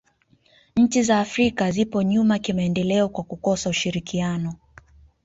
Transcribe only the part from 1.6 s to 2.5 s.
zipo nyuma